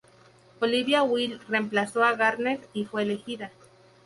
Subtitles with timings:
[0.61, 3.51] Olivia Wilde reemplazó a Garner y fue elegida.